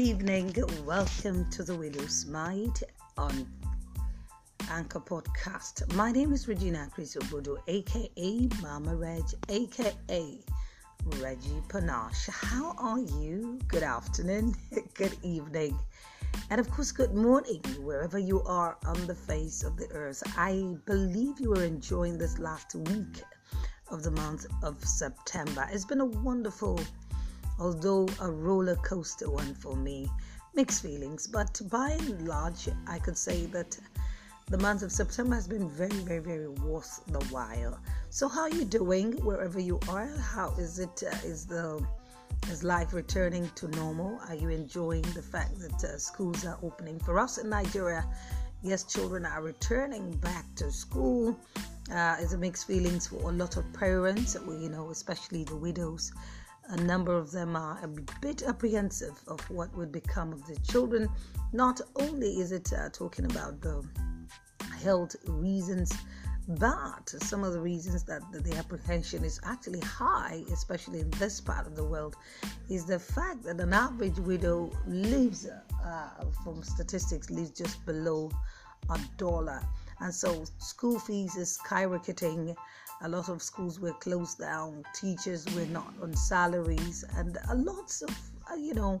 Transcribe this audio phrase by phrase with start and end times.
[0.00, 0.54] Evening.
[0.86, 2.82] Welcome to the Widow's Might
[3.18, 3.46] on
[4.70, 5.94] Anchor Podcast.
[5.94, 10.38] My name is Regina Chris Obodo, aka Mama Reg, aka
[11.20, 12.30] Reggie Panache.
[12.30, 13.58] How are you?
[13.68, 14.54] Good afternoon,
[14.94, 15.78] good evening,
[16.48, 20.22] and of course, good morning, wherever you are on the face of the earth.
[20.34, 23.22] I believe you are enjoying this last week
[23.90, 25.68] of the month of September.
[25.70, 26.80] It's been a wonderful
[27.60, 30.10] although a roller coaster one for me.
[30.54, 33.78] Mixed feelings, but by and large, I could say that
[34.48, 37.78] the month of September has been very, very, very worth the while.
[38.08, 40.08] So, how are you doing wherever you are?
[40.08, 41.04] How is it?
[41.06, 41.86] Uh, is the
[42.48, 44.18] is life returning to normal?
[44.28, 48.04] Are you enjoying the fact that uh, schools are opening for us in Nigeria?
[48.62, 51.38] Yes, children are returning back to school.
[51.92, 56.12] Uh, it's a mixed feelings for a lot of parents, you know, especially the widows
[56.70, 57.88] a number of them are a
[58.20, 61.08] bit apprehensive of what would become of the children.
[61.52, 63.84] Not only is it uh, talking about the
[64.82, 65.92] health reasons,
[66.48, 71.66] but some of the reasons that the apprehension is actually high, especially in this part
[71.66, 72.16] of the world,
[72.68, 75.46] is the fact that an average widow lives,
[75.84, 78.30] uh, from statistics, lives just below
[78.90, 79.62] a dollar.
[80.00, 82.56] And so school fees is skyrocketing
[83.02, 88.02] a lot of schools were closed down, teachers were not on salaries, and a lots
[88.02, 88.10] of,
[88.50, 89.00] uh, you know,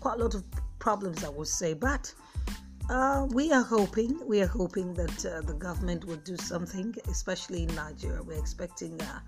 [0.00, 0.44] quite a lot of
[0.78, 1.74] problems, I would say.
[1.74, 2.12] But
[2.90, 7.64] uh, we are hoping, we are hoping that uh, the government would do something, especially
[7.64, 8.22] in Nigeria.
[8.22, 9.20] We're expecting uh,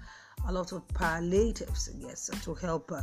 [0.49, 3.03] a lot of palliatives, yes, to help uh,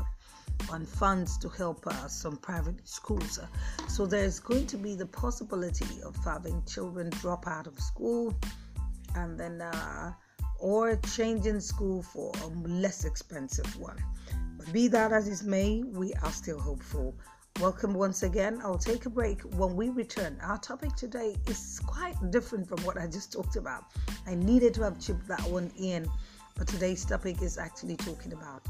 [0.72, 3.40] on funds to help uh, some private schools.
[3.88, 8.36] So there's going to be the possibility of having children drop out of school
[9.16, 10.14] and then uh,
[10.60, 13.98] or changing school for a less expensive one.
[14.58, 17.16] But be that as it may, we are still hopeful.
[17.60, 18.60] Welcome once again.
[18.64, 19.42] I'll take a break.
[19.42, 23.86] When we return, our topic today is quite different from what I just talked about.
[24.28, 26.08] I needed to have chipped that one in,
[26.56, 28.64] but today's topic is actually talking about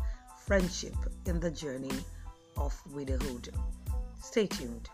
[0.46, 0.96] friendship
[1.26, 1.92] in the journey
[2.56, 3.50] of widowhood.
[4.22, 4.90] Stay tuned.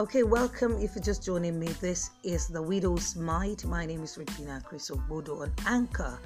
[0.00, 0.78] Okay, welcome.
[0.80, 3.66] If you're just joining me, this is the Widow's Might.
[3.66, 6.18] My name is Regina Chris Bodo on Anchor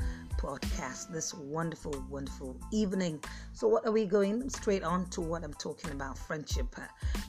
[1.11, 3.23] this wonderful, wonderful evening.
[3.53, 6.77] So, what are we going straight on to what I'm talking about friendship?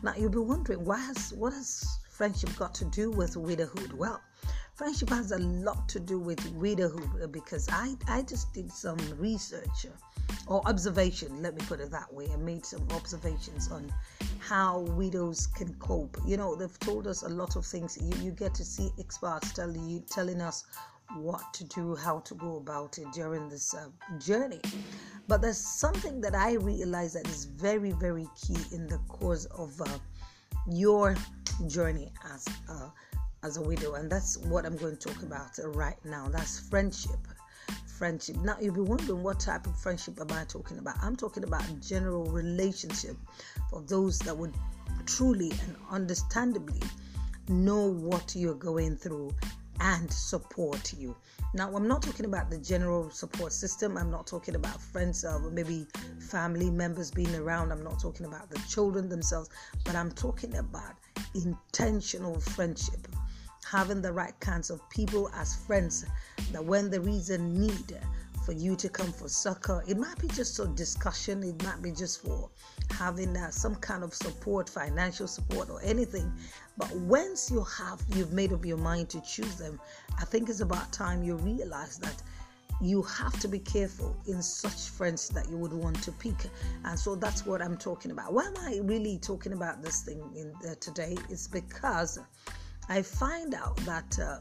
[0.03, 3.93] Now, you'll be wondering, why has what has friendship got to do with widowhood?
[3.93, 4.21] Well,
[4.73, 9.85] friendship has a lot to do with widowhood because I, I just did some research
[10.47, 12.27] or observation, let me put it that way.
[12.31, 13.91] I made some observations on
[14.39, 16.17] how widows can cope.
[16.25, 17.97] You know, they've told us a lot of things.
[17.99, 20.65] You, you get to see experts telling you, telling us
[21.15, 23.87] what to do, how to go about it during this uh,
[24.19, 24.61] journey.
[25.27, 29.79] But there's something that I realize that is very, very key in the course of
[29.81, 29.87] uh,
[30.67, 31.15] your
[31.67, 32.91] journey as a,
[33.43, 36.27] as a widow, and that's what I'm going to talk about right now.
[36.29, 37.19] That's friendship
[37.97, 38.35] friendship.
[38.37, 40.95] Now you'll be wondering what type of friendship am I talking about?
[41.01, 43.15] I'm talking about general relationship
[43.69, 44.53] for those that would
[45.05, 46.81] truly and understandably
[47.47, 49.33] know what you're going through
[49.79, 51.15] and support you.
[51.53, 53.97] Now, I'm not talking about the general support system.
[53.97, 55.87] I'm not talking about friends or maybe
[56.19, 57.71] family members being around.
[57.71, 59.49] I'm not talking about the children themselves,
[59.83, 60.95] but I'm talking about
[61.33, 63.07] intentional friendship
[63.65, 66.05] having the right kinds of people as friends
[66.51, 67.99] that when there is a need
[68.45, 71.91] for you to come for succor, it might be just for discussion, it might be
[71.91, 72.49] just for
[72.91, 76.31] having uh, some kind of support, financial support, or anything.
[76.77, 79.79] But once you have, you've made up your mind to choose them,
[80.19, 82.21] I think it's about time you realize that
[82.81, 86.35] you have to be careful in such friends that you would want to pick.
[86.83, 88.33] And so that's what i'm talking about.
[88.33, 91.15] Why am i really talking about this thing in, uh, today?
[91.29, 92.19] It's because
[92.89, 94.39] I find out that uh,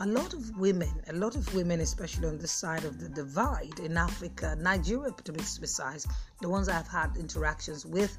[0.00, 3.78] a lot of women, a lot of women, especially on this side of the divide
[3.80, 6.06] in Africa, Nigeria to be precise,
[6.40, 8.16] the ones I've had interactions with,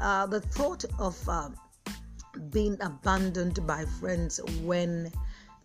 [0.00, 1.50] uh, the thought of uh,
[2.50, 5.12] being abandoned by friends when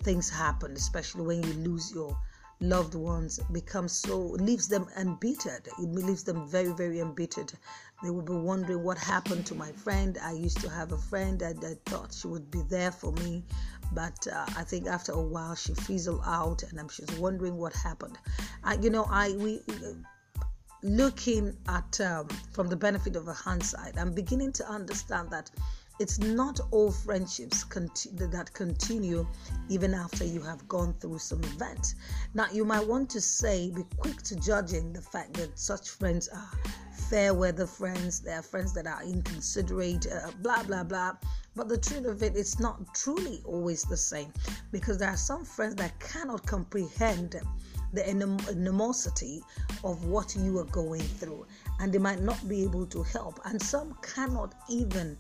[0.03, 2.17] things happen, especially when you lose your
[2.62, 5.67] loved ones becomes so leaves them embittered.
[5.67, 7.51] It leaves them very very embittered.
[8.03, 10.17] They will be wondering what happened to my friend.
[10.21, 13.44] I used to have a friend and i thought she would be there for me
[13.94, 17.73] but uh, i think after a while she fizzled out and i'm she's wondering what
[17.73, 18.17] happened.
[18.63, 19.62] I, you know i we
[20.83, 25.50] looking at um, from the benefit of a hindsight i'm beginning to understand that
[26.00, 29.25] it's not all friendships conti- that continue
[29.69, 31.95] even after you have gone through some events.
[32.33, 36.27] Now, you might want to say, be quick to judging the fact that such friends
[36.27, 36.51] are
[37.09, 41.13] fair weather friends, they are friends that are inconsiderate, uh, blah, blah, blah.
[41.56, 44.33] But the truth of it, it's not truly always the same
[44.71, 47.39] because there are some friends that cannot comprehend
[47.94, 49.41] the animosity
[49.83, 51.45] of what you are going through
[51.80, 55.18] and they might not be able to help and some cannot even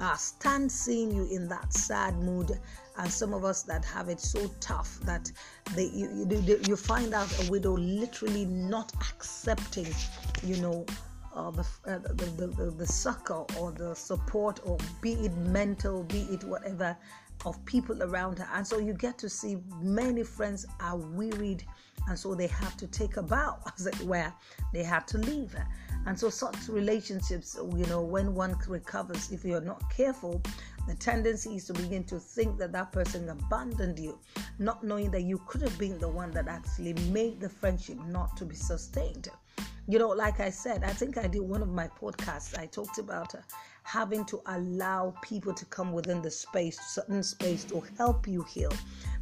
[0.00, 2.58] uh, stand seeing you in that sad mood.
[2.96, 5.30] And some of us that have it so tough that
[5.76, 9.86] they you, you, you find out a widow literally not accepting
[10.42, 10.84] you know
[11.34, 16.02] uh, the, uh, the, the, the, the succor or the support or be it mental
[16.02, 16.96] be it whatever
[17.44, 18.48] of people around her.
[18.54, 21.64] And so you get to see many friends are wearied
[22.08, 24.32] and so they have to take a bow as it were.
[24.72, 25.66] They have to leave her.
[26.06, 30.40] And so such relationships you know when one recovers if you're not careful
[30.86, 34.18] the tendency is to begin to think that that person abandoned you
[34.58, 38.36] not knowing that you could have been the one that actually made the friendship not
[38.38, 39.28] to be sustained.
[39.86, 42.58] You know like i said i think i did one of my podcasts.
[42.58, 43.38] I talked about uh,
[43.88, 48.70] having to allow people to come within the space certain space to help you heal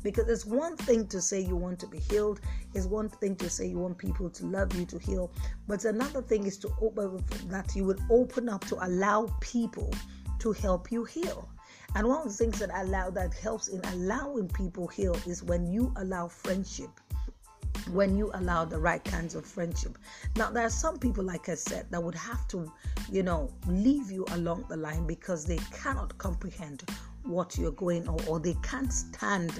[0.02, 2.40] because it's one thing to say you want to be healed,
[2.74, 5.32] it's one thing to say you want people to love you to heal,
[5.68, 9.92] but another thing is to open that you would open up to allow people
[10.40, 11.48] to help you heal.
[11.94, 15.66] And one of the things that allow that helps in allowing people heal is when
[15.66, 16.90] you allow friendship
[17.92, 19.98] when you allow the right kinds of friendship.
[20.36, 22.72] Now, there are some people, like I said, that would have to,
[23.10, 26.84] you know, leave you along the line because they cannot comprehend
[27.26, 29.52] what you're going or, or they can't stand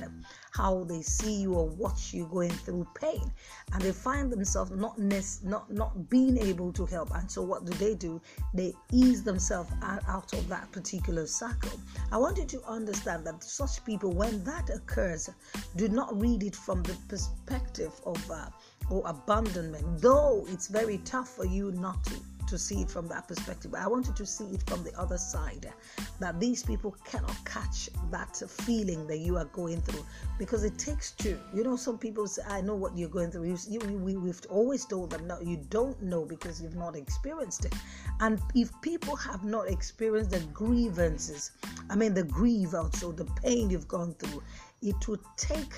[0.53, 3.31] how they see you or watch you going through pain.
[3.73, 7.11] And they find themselves not not not being able to help.
[7.15, 8.21] And so what do they do?
[8.55, 11.79] They ease themselves out of that particular cycle.
[12.11, 15.29] I want you to understand that such people when that occurs
[15.77, 18.47] do not read it from the perspective of uh,
[18.91, 22.15] or abandonment though it's very tough for you not to
[22.49, 23.75] to see it from that perspective.
[23.75, 25.73] I want you to see it from the other side
[26.21, 30.05] that these people cannot catch that feeling that you are going through
[30.39, 31.39] because it takes two.
[31.55, 33.45] You know, some people say, I know what you're going through.
[33.45, 37.65] You, you, we, we've always told them, no, you don't know because you've not experienced
[37.65, 37.75] it.
[38.21, 41.53] And if people have not experienced the grievances,
[41.91, 44.43] I mean, the grief also, the pain you've gone through,
[44.83, 45.75] it would take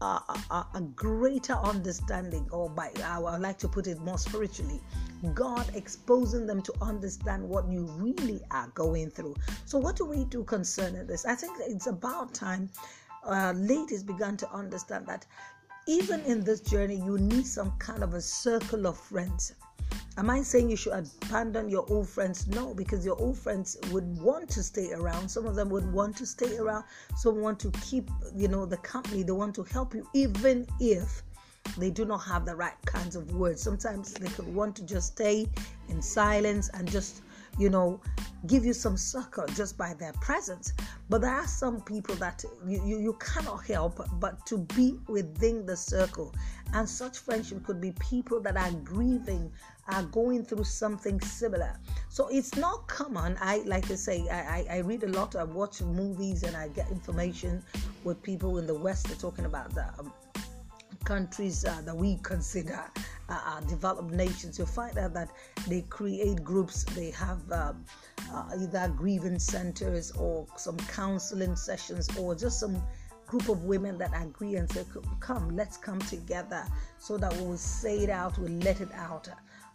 [0.00, 4.80] a, greater understanding, or by I would like to put it more spiritually,
[5.34, 9.34] God exposing them to understand what you really are going through.
[9.64, 11.24] So, what do we do concerning this?
[11.24, 12.70] I think it's about time
[13.24, 15.26] uh, ladies began to understand that
[15.88, 19.54] even in this journey, you need some kind of a circle of friends.
[20.18, 22.46] Am I saying you should abandon your old friends?
[22.46, 25.28] No, because your old friends would want to stay around.
[25.28, 26.84] Some of them would want to stay around.
[27.16, 29.22] Some want to keep, you know, the company.
[29.22, 31.22] They want to help you, even if
[31.76, 33.60] they do not have the right kinds of words.
[33.60, 35.46] Sometimes they could want to just stay
[35.88, 37.20] in silence and just,
[37.58, 38.00] you know,
[38.46, 40.72] give you some succor just by their presence.
[41.08, 45.66] But there are some people that you, you, you cannot help but to be within
[45.66, 46.34] the circle.
[46.74, 49.50] And such friendship could be people that are grieving,
[49.88, 51.78] are going through something similar.
[52.08, 53.36] So it's not common.
[53.40, 56.68] I like to say, I, I, I read a lot, I watch movies, and I
[56.68, 57.62] get information
[58.04, 59.06] with people in the West.
[59.06, 60.12] They're talking about the um,
[61.06, 62.84] countries uh, that we consider
[63.28, 65.30] uh, uh, developed nations, you'll find out that
[65.68, 67.72] they create groups, they have uh,
[68.32, 72.82] uh, either grievance centers or some counseling sessions or just some
[73.26, 74.84] group of women that agree and say,
[75.20, 76.64] Come, let's come together
[76.98, 79.28] so that we'll say it out, we'll let it out.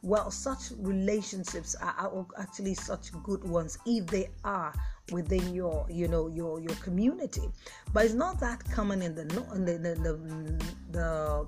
[0.03, 4.73] Well, such relationships are actually such good ones if they are
[5.11, 7.49] within your you know your your community
[7.93, 9.21] but it's not that common in the
[9.55, 11.47] in the, the, the, the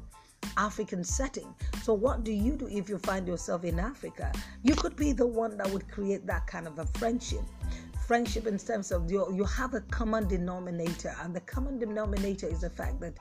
[0.58, 1.56] African setting.
[1.84, 4.32] So, what do you do if you find yourself in Africa?
[4.62, 7.44] You could be the one that would create that kind of a friendship
[8.06, 12.60] friendship in terms of you you have a common denominator and the common denominator is
[12.60, 13.14] the fact that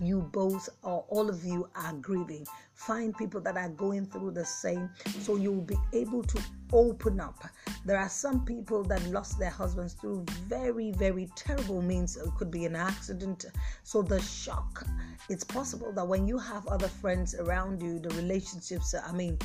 [0.00, 2.46] you both or all of you are grieving
[2.86, 4.88] find people that are going through the same
[5.20, 7.44] so you will be able to open up.
[7.84, 12.16] There are some people that lost their husbands through very very terrible means.
[12.16, 13.44] It could be an accident.
[13.82, 14.86] So the shock
[15.28, 19.38] it's possible that when you have other friends around you the relationships i mean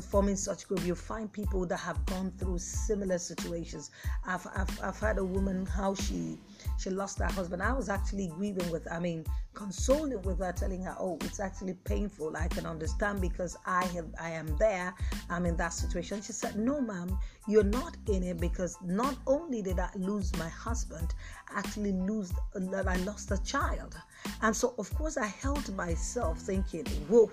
[0.00, 3.90] forming such group, you find people that have gone through similar situations.
[4.26, 6.38] I've, I've, I've had a woman how she
[6.78, 7.62] she lost her husband.
[7.62, 11.74] I was actually grieving with, I mean, consoling with her, telling her, "Oh, it's actually
[11.74, 12.36] painful.
[12.36, 14.94] I can understand because I have, I am there.
[15.30, 17.18] I'm in that situation." She said, "No, ma'am,
[17.48, 21.14] you're not in it because not only did I lose my husband,
[21.48, 23.96] I actually lose I lost a child."
[24.42, 27.30] And so, of course, I held myself thinking, "Whoa."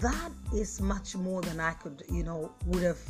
[0.00, 3.00] that is much more than I could, you know, would have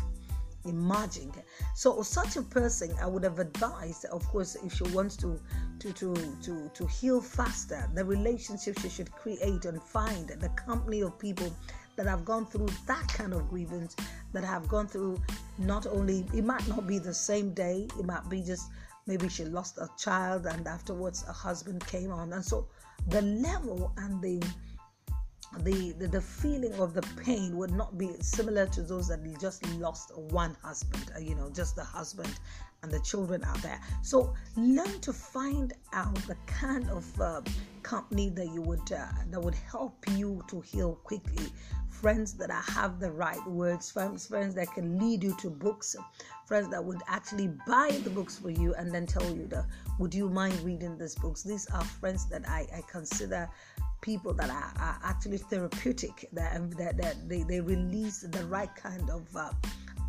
[0.65, 1.43] imagined.
[1.75, 5.41] So such a person, I would have advised, of course, if she wants to
[5.81, 11.03] to to to to heal faster, the relationship she should create and find the company
[11.03, 11.55] of people
[11.97, 13.95] that have gone through that kind of grievance,
[14.33, 15.21] that have gone through
[15.59, 18.71] not only it might not be the same day, it might be just
[19.07, 22.67] maybe she lost a child and afterwards a husband came on, and so
[23.09, 24.43] the level and the
[25.61, 29.67] the, the, the feeling of the pain would not be similar to those that just
[29.75, 32.39] lost one husband uh, you know just the husband
[32.83, 33.81] and the children out there.
[34.03, 37.43] So learn to find out the kind of uh,
[37.83, 41.47] company that you would uh, that would help you to heal quickly.
[41.89, 45.95] Friends that have the right words friends friends that can lead you to books
[46.47, 49.65] friends that would actually buy the books for you and then tell you that
[50.01, 51.43] would you mind reading these books?
[51.43, 53.49] These are friends that i, I consider
[54.03, 59.09] people that are, are actually therapeutic that, that, that they, they release the right kind
[59.09, 59.51] of uh,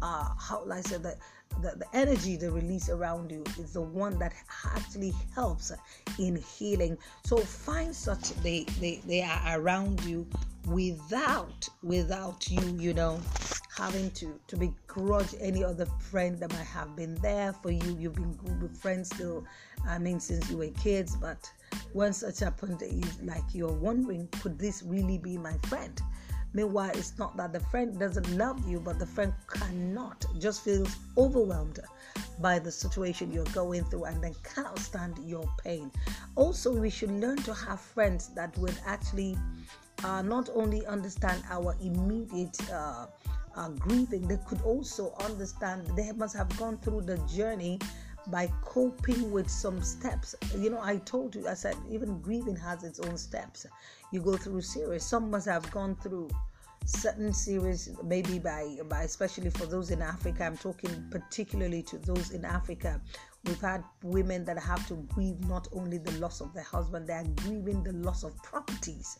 [0.01, 1.17] uh, how I that
[1.61, 4.33] the, the energy they release around you is the one that
[4.75, 5.71] actually helps
[6.19, 6.97] in healing.
[7.23, 10.27] So find such they they, they are around you
[10.67, 13.19] without without you you know
[13.77, 17.95] having to to begrudge any other friend that might have been there for you.
[17.97, 19.45] You've been good with friends still
[19.87, 21.49] i mean since you were kids but
[21.93, 26.01] when such happened, is like you're wondering, could this really be my friend?
[26.53, 30.95] Meanwhile, it's not that the friend doesn't love you, but the friend cannot, just feels
[31.17, 31.79] overwhelmed
[32.39, 35.91] by the situation you're going through and then cannot stand your pain.
[36.35, 39.35] Also, we should learn to have friends that would actually
[40.03, 43.07] uh, not only understand our immediate uh,
[43.55, 47.79] uh, grieving, they could also understand, they must have gone through the journey
[48.27, 50.35] by coping with some steps.
[50.57, 53.65] You know, I told you, I said, even grieving has its own steps.
[54.11, 55.03] You go through series.
[55.03, 56.29] Some must have gone through
[56.85, 60.45] certain series, maybe by, by especially for those in Africa.
[60.45, 63.01] I'm talking particularly to those in Africa.
[63.45, 67.13] We've had women that have to grieve not only the loss of their husband, they
[67.13, 69.19] are grieving the loss of properties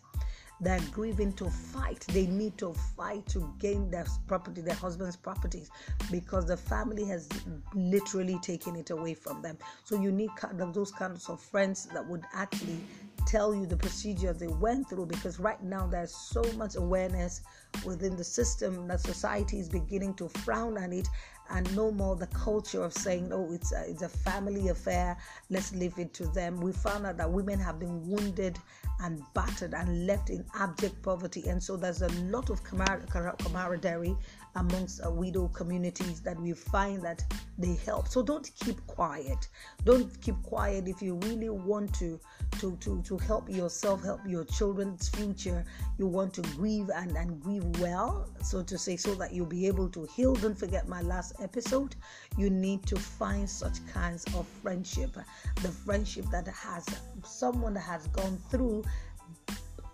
[0.64, 2.06] they're grieving to fight.
[2.10, 5.70] They need to fight to gain their property, their husband's properties,
[6.10, 7.28] because the family has
[7.74, 9.58] literally taken it away from them.
[9.84, 12.80] So you need those kinds of friends that would actually
[13.26, 17.42] tell you the procedure they went through because right now there's so much awareness
[17.86, 21.08] within the system that society is beginning to frown on it
[21.50, 25.18] and no more the culture of saying, oh, it's a, it's a family affair,
[25.50, 26.60] let's leave it to them.
[26.62, 28.58] We found out that women have been wounded
[29.02, 31.48] and battered and left in abject poverty.
[31.48, 34.16] And so there's a lot of camaraderie
[34.56, 37.24] amongst widow communities that we find that
[37.58, 38.08] they help.
[38.08, 39.48] So don't keep quiet.
[39.84, 42.20] Don't keep quiet if you really want to
[42.60, 45.66] to to, to help yourself, help your children's future.
[45.98, 49.68] You want to grieve and, and grieve well, so to say, so that you'll be
[49.68, 50.36] able to heal.
[50.36, 51.96] Don't forget my last episode.
[52.38, 55.16] You need to find such kinds of friendship.
[55.62, 56.86] The friendship that has
[57.24, 58.84] someone that has gone through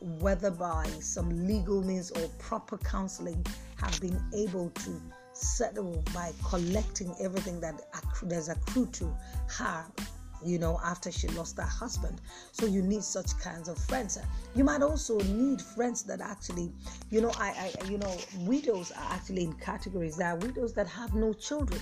[0.01, 3.45] whether by some legal means or proper counseling,
[3.77, 5.01] have been able to
[5.33, 7.81] settle by collecting everything that
[8.23, 9.13] there's accrued to
[9.47, 9.85] her
[10.43, 12.21] you know after she lost her husband.
[12.51, 14.17] So you need such kinds of friends.
[14.55, 16.71] You might also need friends that actually
[17.09, 20.17] you know i, I you know widows are actually in categories.
[20.17, 21.81] There are widows that have no children.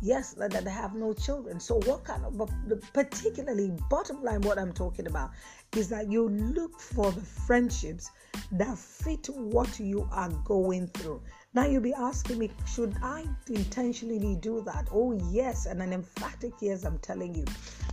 [0.00, 1.58] Yes that, that have no children.
[1.60, 2.50] So what kind of
[2.92, 5.30] particularly bottom line what i'm talking about
[5.76, 8.10] is that you look for the friendships
[8.52, 11.20] that fit what you are going through.
[11.54, 14.88] Now you'll be asking me should i intentionally do that?
[14.92, 17.44] Oh yes and an emphatic yes i'm telling you.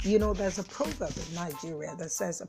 [0.01, 2.47] You know there's a proverb in nigeria that says a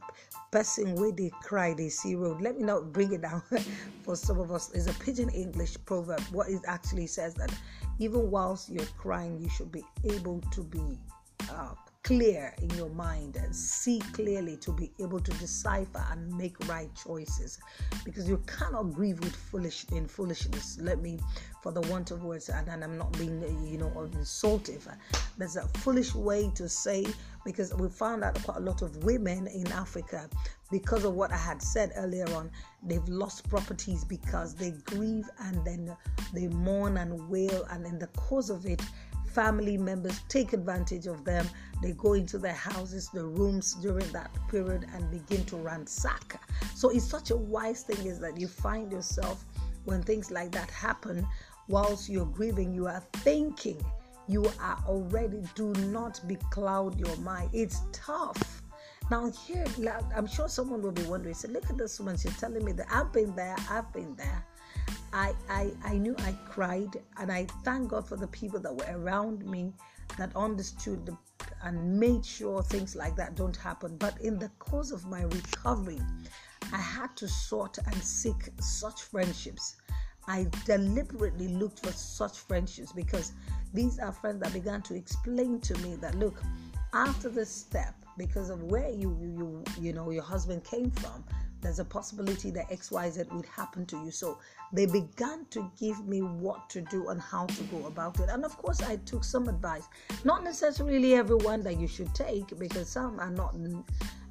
[0.50, 2.40] person where they cry they see road.
[2.40, 3.42] Let me not bring it down
[4.02, 4.70] for some of us.
[4.74, 6.20] It's a pidgin english proverb.
[6.32, 7.52] What it actually says that
[7.98, 10.98] even whilst you're crying, you should be able to be
[11.50, 11.74] uh,
[12.06, 16.88] clear in your mind and see clearly to be able to decipher and make right
[16.94, 17.58] choices.
[18.04, 20.78] Because you cannot grieve with foolish in foolishness.
[20.80, 21.18] Let me
[21.66, 24.86] for the want of words and, and i'm not being you know insultive.
[25.36, 27.04] There's a foolish way to say
[27.44, 30.30] because we found out quite a lot of women in africa
[30.70, 32.52] because of what i had said earlier on
[32.84, 35.96] they've lost properties because they grieve and then
[36.32, 38.82] they mourn and wail and in the course of it
[39.36, 41.46] family members take advantage of them.
[41.82, 46.40] They go into their houses, the rooms during that period, and begin to ransack.
[46.74, 49.44] So it's such a wise thing is that you find yourself
[49.84, 51.28] when things like that happen,
[51.68, 53.84] whilst you're grieving, you are thinking,
[54.26, 55.42] you are already.
[55.54, 57.50] Do not be cloud your mind.
[57.52, 58.62] It's tough.
[59.10, 59.66] Now here,
[60.16, 61.34] I'm sure someone will be wondering.
[61.34, 62.16] Say, look at this woman.
[62.16, 63.56] She's telling me that I've been there.
[63.70, 64.46] I've been there.
[65.12, 68.98] I, I, I knew I cried, and I thank God for the people that were
[68.98, 69.72] around me
[70.18, 71.16] that understood the,
[71.62, 73.96] and made sure things like that don't happen.
[73.96, 76.00] But in the course of my recovery,
[76.72, 79.76] I had to sort and seek such friendships.
[80.28, 83.32] I deliberately looked for such friendships because
[83.72, 86.42] these are friends that began to explain to me that look,
[86.92, 91.24] after this step, because of where you you you know your husband came from,
[91.66, 94.12] there's a possibility that XYZ would happen to you.
[94.12, 94.38] So
[94.72, 98.28] they began to give me what to do and how to go about it.
[98.30, 99.88] And of course, I took some advice.
[100.24, 103.56] Not necessarily everyone that you should take, because some are not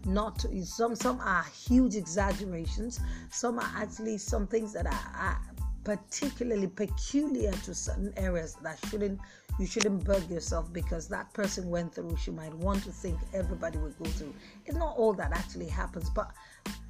[0.06, 3.00] not some some are huge exaggerations
[3.32, 5.42] some are actually some things that are, are,
[5.84, 9.20] particularly peculiar to certain areas that shouldn't
[9.60, 13.78] you shouldn't bug yourself because that person went through she might want to think everybody
[13.78, 14.34] would go through
[14.66, 16.32] it's not all that actually happens but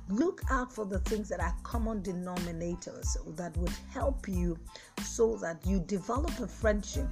[0.09, 4.57] look out for the things that are common denominators that would help you
[5.03, 7.07] so that you develop a friendship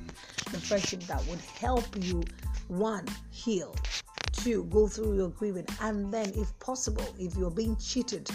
[0.53, 2.23] a friendship that would help you
[2.67, 3.75] one heal
[4.31, 8.29] two go through your grieving and then if possible if you're being cheated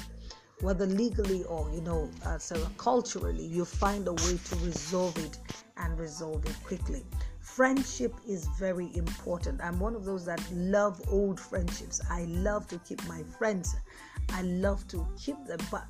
[0.61, 5.38] whether legally or you know uh, so culturally you find a way to resolve it
[5.78, 7.04] and resolve it quickly.
[7.40, 9.61] Friendship is very important.
[9.62, 12.00] I'm one of those that love old friendships.
[12.11, 13.75] I love to keep my friends
[14.30, 15.87] I love to keep them, but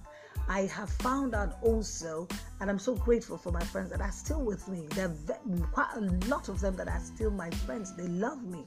[0.49, 2.27] I have found out also,
[2.61, 4.87] and I'm so grateful for my friends that are still with me.
[4.91, 7.95] There are quite a lot of them that are still my friends.
[7.95, 8.67] They love me,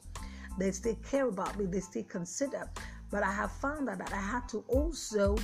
[0.60, 2.70] they still care about me, they still consider.
[3.10, 5.38] But I have found out that I had to also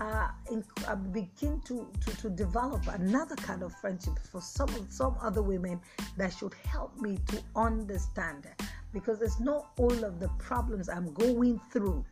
[0.00, 5.14] uh, in, uh, begin to, to, to develop another kind of friendship for some some
[5.20, 5.80] other women
[6.16, 8.46] that should help me to understand
[8.92, 12.04] because it's not all of the problems I'm going through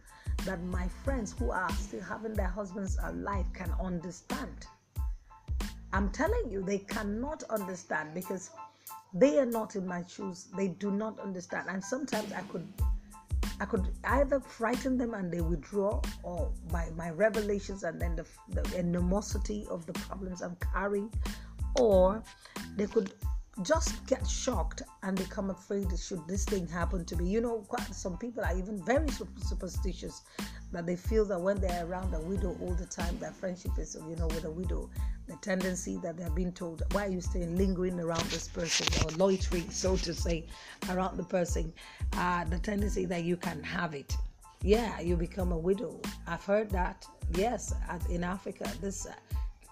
[0.49, 4.67] that my friends who are still having their husbands alive can understand.
[5.93, 8.49] I'm telling you, they cannot understand because
[9.13, 10.47] they are not in my shoes.
[10.57, 11.67] They do not understand.
[11.69, 12.67] And sometimes I could
[13.61, 18.25] I could either frighten them and they withdraw, or by my revelations and then the,
[18.49, 21.13] the animosity of the problems I'm carrying,
[21.79, 22.23] or
[22.77, 23.13] they could
[23.63, 27.29] just get shocked and become afraid should this thing happen to me.
[27.29, 30.23] You know, quite, some people are even very superstitious
[30.73, 33.97] that they feel that when they're around a widow all the time, their friendship is,
[34.09, 34.91] you know, with a widow.
[35.27, 39.11] The tendency that they're being told, why are you staying lingering around this person or
[39.17, 40.47] loitering, so to say,
[40.91, 41.73] around the person?
[42.15, 44.15] Uh, the tendency that you can have it.
[44.63, 46.01] Yeah, you become a widow.
[46.27, 47.07] I've heard that.
[47.35, 47.75] Yes,
[48.11, 49.13] in Africa, this uh,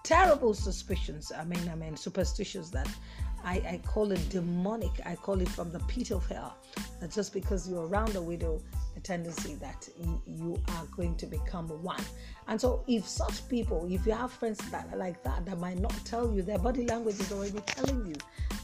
[0.03, 1.31] terrible suspicions.
[1.35, 2.87] I mean, I mean, superstitions that
[3.47, 4.91] I, I call it demonic.
[5.05, 6.57] I call it from the pit of hell.
[6.99, 8.61] That just because you're around a widow,
[8.93, 9.87] the tendency that
[10.27, 12.03] you are going to become one.
[12.49, 15.79] And so, if such people, if you have friends that are like that, that might
[15.79, 18.15] not tell you, their body language is already telling you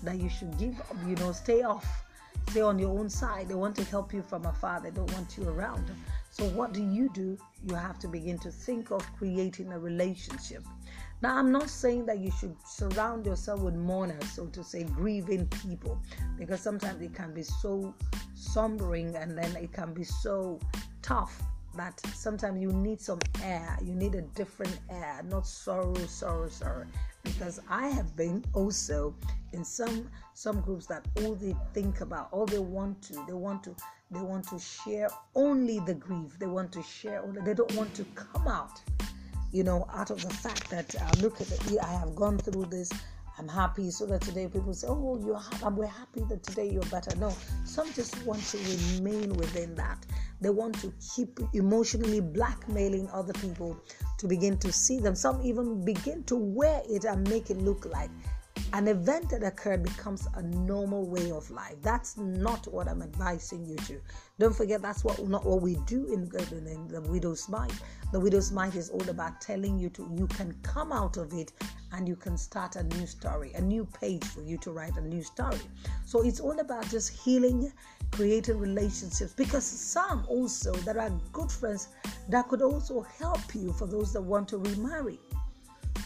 [0.03, 2.03] that you should give up, you know, stay off,
[2.49, 3.47] stay on your own side.
[3.47, 5.89] They want to help you from afar, they don't want you around.
[6.33, 7.37] So, what do you do?
[7.67, 10.63] You have to begin to think of creating a relationship
[11.23, 15.47] now, I'm not saying that you should surround yourself with mourners, so to say, grieving
[15.47, 15.97] people,
[16.37, 17.95] because sometimes it can be so
[18.35, 20.59] sombering and then it can be so
[21.01, 21.41] tough
[21.77, 26.87] that sometimes you need some air, you need a different air, not sorrow, sorrow, sorrow.
[27.23, 29.15] Because I have been also
[29.53, 33.63] in some some groups that all they think about, all they want to, they want
[33.63, 33.75] to,
[34.13, 36.37] they want to share only the grief.
[36.39, 37.41] They want to share only.
[37.41, 38.81] They don't want to come out
[39.53, 42.65] you know, out of the fact that uh, look at it, I have gone through
[42.65, 42.91] this.
[43.37, 45.75] I'm happy so that today people say, "Oh, you're happy.
[45.75, 50.05] we're happy that today you're better." No, some just want to remain within that.
[50.41, 53.77] They want to keep emotionally blackmailing other people
[54.17, 55.15] to begin to see them.
[55.15, 58.09] Some even begin to wear it and make it look like
[58.73, 61.75] an event that occurred becomes a normal way of life.
[61.81, 64.01] That's not what I'm advising you to.
[64.39, 67.73] Don't forget that's what not what we do in, in, in the widow's might.
[68.11, 71.51] The widow's might is all about telling you to you can come out of it
[71.91, 75.01] and you can start a new story, a new page for you to write a
[75.01, 75.61] new story.
[76.05, 77.71] So it's all about just healing,
[78.11, 81.89] creating relationships because some also there are good friends
[82.29, 85.19] that could also help you for those that want to remarry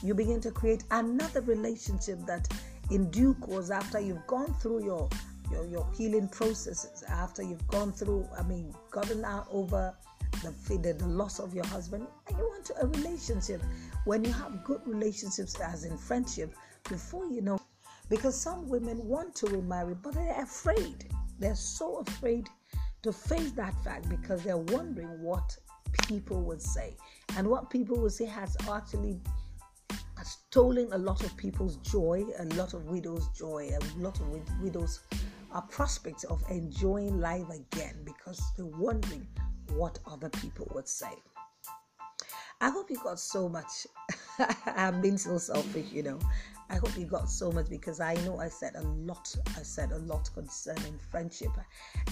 [0.04, 2.48] you begin to create another relationship that
[2.92, 5.10] in due course after you've gone through your
[5.52, 9.96] your, your healing processes after you've gone through i mean gotten out over
[10.44, 13.62] the, the, the loss of your husband and you want to, a relationship
[14.06, 16.54] when you have good relationships as in friendship
[16.90, 17.60] before you know
[18.10, 21.06] because some women want to remarry but they're afraid.
[21.40, 22.50] They're so afraid
[23.04, 25.56] to face that fact because they're wondering what
[26.08, 26.96] people would say.
[27.36, 29.22] And what people will say has actually
[30.28, 34.28] stolen a lot of people's joy, a lot of widows' joy, a lot of
[34.62, 35.02] widows'
[35.70, 39.28] prospects of enjoying life again because they're wondering
[39.74, 41.12] what other people would say.
[42.60, 43.88] I hope you got so much.
[44.66, 46.20] I'm being so selfish, you know.
[46.70, 49.34] I hope you got so much because I know I said a lot.
[49.58, 51.52] I said a lot concerning friendship,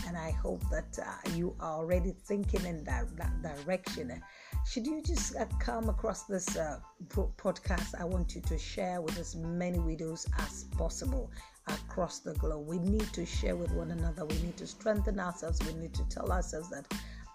[0.08, 4.22] and I hope that uh, you are already thinking in that, that direction.
[4.66, 9.18] Should you just uh, come across this uh, podcast, I want you to share with
[9.20, 11.32] as many widows as possible
[11.68, 12.68] across the globe.
[12.68, 14.26] We need to share with one another.
[14.26, 15.60] We need to strengthen ourselves.
[15.66, 16.86] We need to tell ourselves that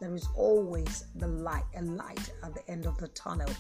[0.01, 3.51] there is always the light, a light at the end of the tunnel.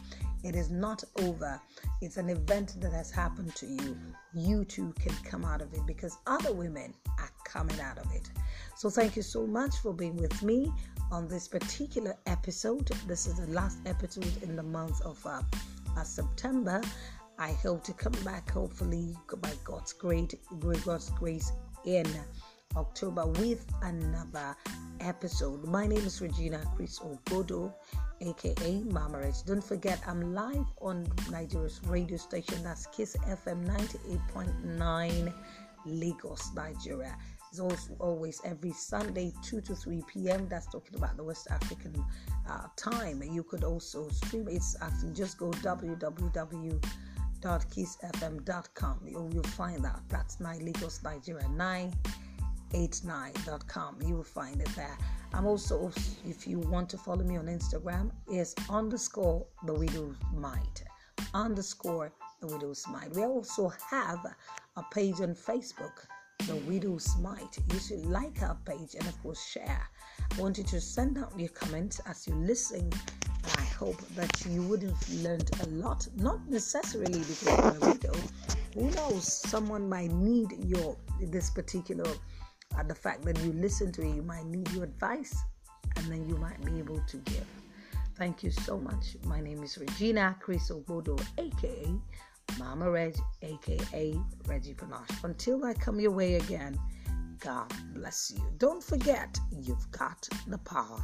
[0.42, 1.60] It is not over.
[2.00, 3.96] It's an event that has happened to you.
[4.34, 8.30] You too can come out of it because other women are coming out of it.
[8.76, 10.72] So, thank you so much for being with me
[11.12, 12.90] on this particular episode.
[13.06, 15.42] This is the last episode in the month of uh,
[15.96, 16.80] uh, September.
[17.38, 21.52] I hope to come back, hopefully, by God's great, God's grace,
[21.84, 22.06] in
[22.76, 24.54] October with another
[25.00, 25.64] episode.
[25.64, 27.72] My name is Regina Chris Obodo,
[28.20, 29.34] aka Mama Reg.
[29.46, 35.32] Don't forget, I'm live on Nigeria's radio station, that's Kiss FM 98.9,
[35.86, 37.16] Lagos, Nigeria.
[37.50, 40.46] It's also always every Sunday, 2 to 3 p.m.
[40.48, 42.04] That's talking about the West African
[42.48, 43.20] uh, time.
[43.24, 46.80] You could also stream It's actually just go www.kissfm.com.
[49.04, 50.00] You'll, you'll find that.
[50.08, 51.92] That's my Lagos, Nigeria 9
[52.72, 53.98] 89.com.
[54.02, 54.96] You will find it there.
[55.32, 55.92] I'm also,
[56.26, 60.82] if you want to follow me on Instagram, is underscore the widow's might.
[61.34, 63.14] Underscore the widow's might.
[63.14, 64.24] We also have
[64.76, 66.06] a page on Facebook,
[66.46, 67.58] the widow's might.
[67.72, 69.82] You should like our page and of course share.
[70.36, 72.90] I want you to send out your comments as you listen.
[73.56, 78.14] I hope that you would have learned a lot, not necessarily because you're a widow.
[78.74, 79.32] Who knows?
[79.32, 82.10] Someone might need your this particular
[82.78, 85.36] at the fact that you listen to it, you might need your advice
[85.96, 87.46] and then you might be able to give.
[88.16, 89.16] Thank you so much.
[89.24, 91.86] My name is Regina Chris Obodo, aka
[92.58, 94.14] Mama Reg, aka
[94.46, 95.24] Reggie Panache.
[95.24, 96.78] Until I come your way again,
[97.38, 98.42] God bless you.
[98.58, 101.00] Don't forget, you've got the power.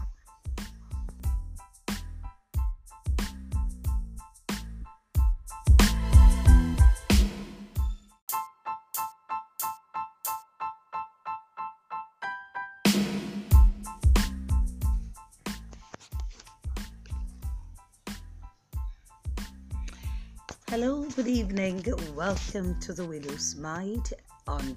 [21.16, 21.82] Good evening.
[22.14, 24.12] Welcome to the Widow's Might
[24.46, 24.76] on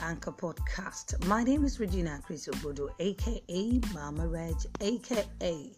[0.00, 1.26] Anchor Podcast.
[1.26, 5.72] My name is Regina Chris Obodo, aka Mama Reg, aka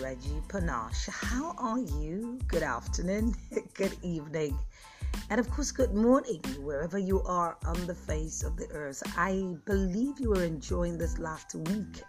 [0.00, 1.08] Reggie Panache.
[1.12, 2.40] How are you?
[2.48, 3.36] Good afternoon,
[3.74, 4.58] good evening,
[5.30, 9.00] and of course, good morning, wherever you are on the face of the earth.
[9.16, 12.02] I believe you are enjoying this last week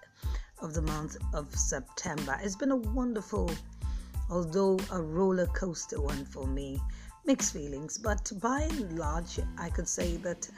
[0.59, 2.35] of the month of September.
[2.41, 3.51] It's been a wonderful
[4.29, 6.81] although a roller coaster one for me.
[7.25, 10.49] Mixed feelings, but by and large, I could say that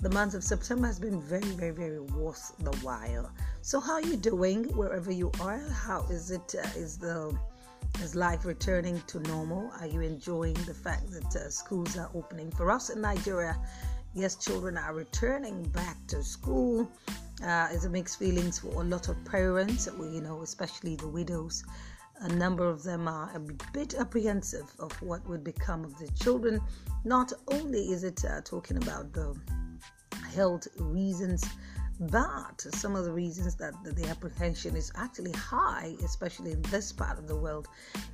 [0.00, 3.30] the month of September has been very, very, very worth the while.
[3.62, 5.58] So, how are you doing wherever you are?
[5.58, 6.54] How is it?
[6.54, 7.36] Uh, is the
[8.00, 9.70] is life returning to normal?
[9.80, 13.56] Are you enjoying the fact that uh, schools are opening for us in Nigeria?
[14.14, 16.88] Yes, children are returning back to school.
[17.44, 21.64] Uh, it's a mixed feelings for a lot of parents, you know, especially the widows
[22.20, 23.40] a number of them are a
[23.72, 26.60] bit apprehensive of what would become of the children.
[27.04, 29.34] Not only is it uh, talking about the
[30.34, 31.44] health reasons,
[32.00, 37.18] But some of the reasons that the apprehension is actually high, especially in this part
[37.18, 37.66] of the world,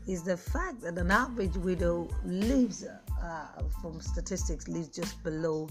[0.06, 2.86] is the fact that an average widow lives,
[3.22, 3.46] uh,
[3.82, 5.68] from statistics, lives just below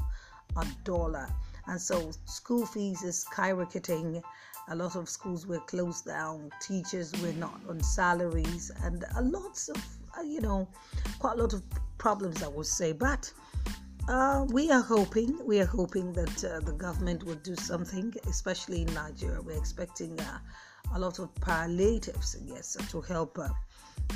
[0.58, 1.28] a dollar.
[1.65, 4.22] And so school fees is skyrocketing.
[4.69, 6.49] A lot of schools were closed down.
[6.62, 9.78] Teachers were not on salaries, and a lots of,
[10.17, 10.67] uh, you know,
[11.19, 11.63] quite a lot of
[11.97, 12.93] problems, I would say.
[12.93, 13.32] But
[14.08, 18.84] uh, we are hoping, we are hoping that uh, the government will do something, especially
[18.84, 19.41] in Nigeria.
[19.41, 20.39] We're expecting uh,
[20.95, 23.49] a lot of palliatives, yes, to help uh,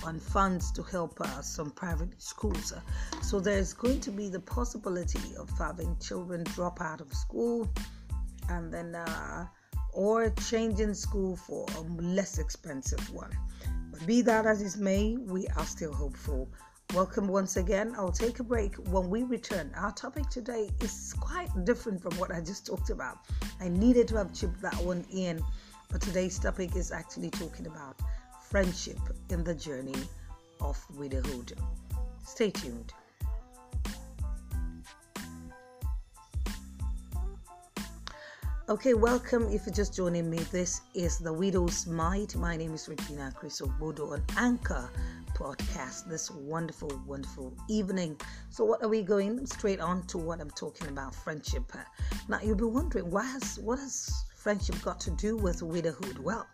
[0.04, 2.74] on funds to help uh, some private schools.
[3.22, 7.68] so there's going to be the possibility of having children drop out of school
[8.50, 8.96] and then
[9.98, 13.32] or changing school for a less expensive one.
[13.92, 16.48] But be that as it may, we are still hopeful
[16.94, 17.94] Welcome once again.
[17.98, 18.76] I'll take a break.
[18.76, 23.18] When we return, our topic today is quite different from what I just talked about.
[23.60, 25.44] I needed to have chipped that one in,
[25.92, 27.98] but today's topic is actually talking about
[28.42, 30.02] friendship in the journey
[30.62, 31.54] of widowhood.
[32.26, 32.94] Stay tuned.
[38.70, 39.48] Okay, welcome.
[39.50, 42.36] If you're just joining me, this is the Widow's Might.
[42.36, 44.90] My name is Regina Chris Bodo on Anchor
[45.34, 48.20] podcast this wonderful, wonderful evening.
[48.50, 51.72] So, what are we going straight on to what I'm talking about friendship?
[52.28, 56.18] Now, you'll be wondering, why has what has friendship got to do with widowhood?
[56.18, 56.46] Well,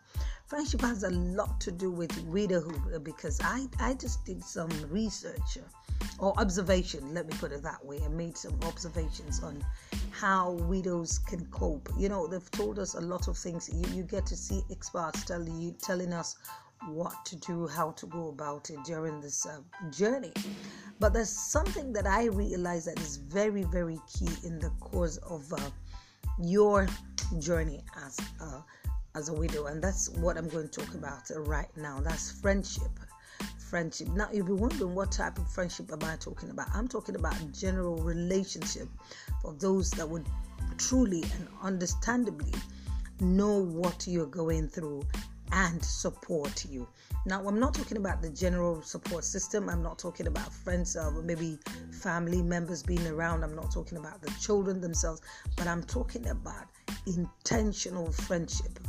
[0.45, 5.57] friendship has a lot to do with widowhood because I, I just did some research
[6.19, 7.99] or observation, let me put it that way.
[8.03, 9.63] I made some observations on
[10.11, 11.89] how widows can cope.
[11.97, 13.69] You know, they've told us a lot of things.
[13.73, 16.37] You, you get to see experts telling you, telling us
[16.87, 19.59] what to do, how to go about it during this uh,
[19.91, 20.33] journey.
[20.99, 25.51] But there's something that I realize that is very, very key in the course of
[25.53, 25.57] uh,
[26.39, 26.87] your
[27.39, 28.63] journey as a,
[29.15, 31.99] as a widow, and that's what I'm going to talk about right now.
[32.01, 32.91] That's friendship.
[33.57, 34.07] Friendship.
[34.09, 36.67] Now you'll be wondering what type of friendship am I talking about?
[36.73, 38.87] I'm talking about general relationship
[39.41, 40.27] for those that would
[40.77, 42.53] truly and understandably
[43.19, 45.03] know what you're going through
[45.51, 46.87] and support you.
[47.25, 49.69] Now, I'm not talking about the general support system.
[49.69, 51.57] I'm not talking about friends or maybe
[52.01, 53.43] family members being around.
[53.43, 55.21] I'm not talking about the children themselves,
[55.55, 56.65] but I'm talking about
[57.05, 58.79] intentional friendship.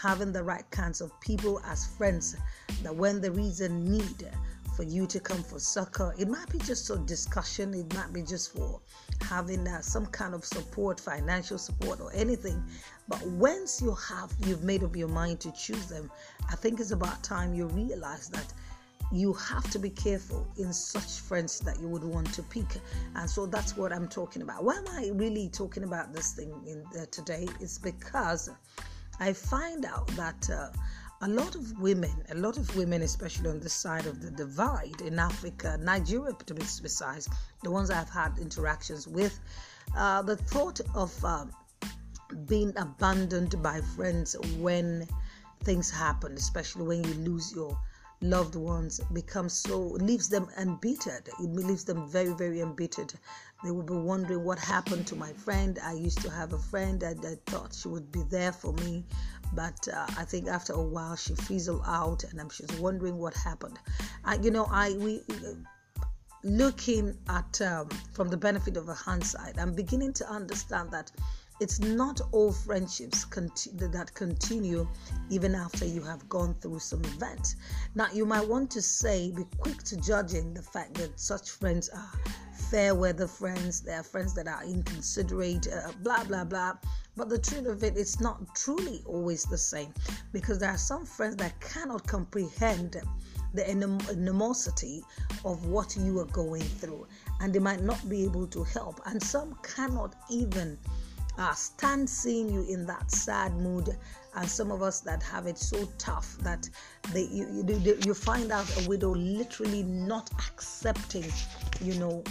[0.00, 2.36] Having the right kinds of people as friends
[2.82, 4.28] that when there is a need,
[4.74, 6.14] for you to come for succor.
[6.18, 8.80] It might be just a discussion, it might be just for
[9.22, 12.62] having uh, some kind of support, financial support, or anything.
[13.08, 16.10] But once you have, you've made up your mind to choose them,
[16.50, 18.52] I think it's about time you realize that
[19.10, 22.64] you have to be careful in such friends that you would want to pick
[23.14, 26.50] and so that's what i'm talking about why am i really talking about this thing
[26.66, 28.48] in, uh, today it's because
[29.20, 30.68] i find out that uh,
[31.24, 35.00] a lot of women, a lot of women, especially on this side of the divide
[35.02, 37.28] in Africa, Nigeria to be precise,
[37.62, 39.38] the ones I've had interactions with,
[39.96, 41.44] uh, the thought of uh,
[42.48, 45.06] being abandoned by friends when
[45.62, 47.78] things happen, especially when you lose your
[48.20, 51.28] loved ones, becomes so leaves them embittered.
[51.40, 53.12] It leaves them very, very embittered.
[53.62, 55.78] They will be wondering what happened to my friend.
[55.82, 59.04] I used to have a friend and I thought she would be there for me,
[59.52, 63.34] but uh, I think after a while she fizzled out, and I'm she's wondering what
[63.34, 63.78] happened.
[64.24, 65.22] I, you know, I we
[66.44, 71.12] looking at um, from the benefit of a hindsight, I'm beginning to understand that
[71.60, 74.88] it's not all friendships that continue
[75.30, 77.56] even after you have gone through some events.
[77.94, 81.88] Now, you might want to say, be quick to judging the fact that such friends
[81.88, 82.10] are
[82.70, 86.74] fair weather friends, they are friends that are inconsiderate, uh, blah, blah, blah.
[87.16, 89.92] But the truth of it, it's not truly always the same
[90.32, 92.96] because there are some friends that cannot comprehend
[93.54, 95.04] the animosity
[95.44, 97.06] of what you are going through
[97.40, 99.00] and they might not be able to help.
[99.04, 100.78] And some cannot even
[101.38, 103.96] uh, stand seeing you in that sad mood
[104.34, 106.68] and some of us that have it so tough that
[107.12, 111.24] they you, you, you find out a widow literally not accepting
[111.80, 112.22] you know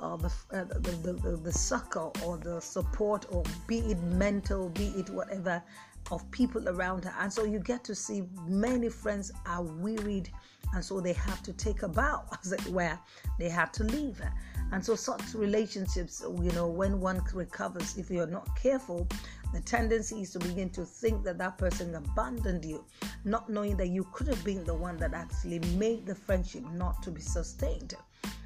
[0.00, 4.70] uh, the, uh, the, the, the, the succor or the support, or be it mental,
[4.70, 5.62] be it whatever,
[6.10, 7.14] of people around her.
[7.20, 10.30] And so you get to see many friends are wearied,
[10.72, 12.98] and so they have to take a bow, as it were.
[13.38, 14.32] They have to leave her.
[14.72, 19.08] And so, such relationships, you know, when one recovers, if you're not careful,
[19.52, 22.84] the tendency is to begin to think that that person abandoned you,
[23.24, 27.02] not knowing that you could have been the one that actually made the friendship not
[27.02, 27.94] to be sustained.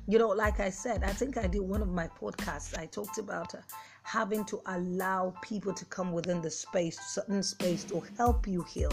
[0.06, 2.78] You know, like I said, I think I did one of my podcasts.
[2.78, 3.58] I talked about uh,
[4.04, 8.92] having to allow people to come within the space, certain space, to help you heal.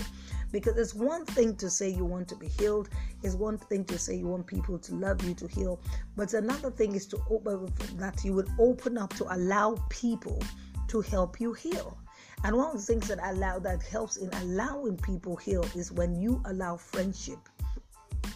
[0.51, 2.89] Because it's one thing to say you want to be healed,
[3.21, 5.79] it's one thing to say you want people to love you to heal,
[6.15, 10.41] but another thing is to open that you would open up to allow people
[10.87, 11.97] to help you heal.
[12.43, 16.15] And one of the things that allow that helps in allowing people heal is when
[16.15, 17.37] you allow friendship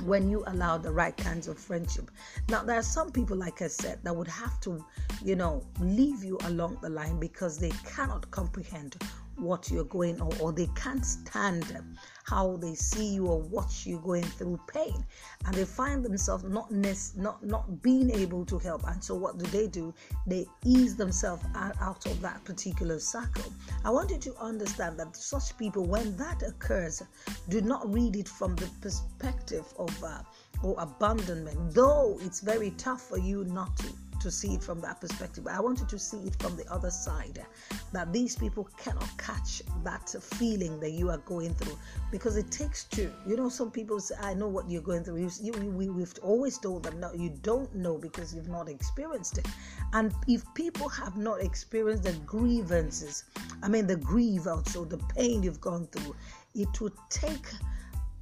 [0.03, 2.11] when you allow the right kinds of friendship.
[2.49, 4.83] Now, there are some people, like I said, that would have to,
[5.23, 8.95] you know, leave you along the line because they cannot comprehend
[9.37, 11.77] what you're going or, or they can't stand
[12.25, 15.05] how they see you or watch you going through pain.
[15.45, 18.83] And they find themselves not not not being able to help.
[18.87, 19.93] And so what do they do?
[20.25, 23.51] They ease themselves out of that particular circle
[23.83, 27.01] i want you to understand that such people when that occurs
[27.49, 30.19] do not read it from the perspective of uh,
[30.65, 33.87] or abandonment though it's very tough for you not to
[34.25, 35.43] to see it from that perspective.
[35.43, 37.45] But I wanted to see it from the other side
[37.93, 41.77] that these people cannot catch that feeling that you are going through
[42.11, 43.11] because it takes two.
[43.27, 45.17] You know, some people say, I know what you're going through.
[45.17, 49.37] You, you, we, we've always told them, no, you don't know because you've not experienced
[49.37, 49.47] it.
[49.93, 53.25] And if people have not experienced the grievances,
[53.61, 56.15] I mean, the grief also, the pain you've gone through,
[56.55, 57.45] it would take